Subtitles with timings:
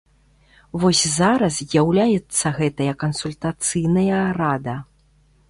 [0.83, 4.75] Вось зараз з'яўляецца гэтая кансультацыйная рада.